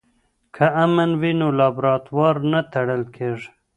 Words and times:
که 0.55 0.65
امن 0.83 1.09
وي 1.21 1.31
نو 1.39 1.47
لابراتوار 1.59 2.35
نه 2.51 2.59
تړل 2.73 3.03
کیږي. 3.15 3.49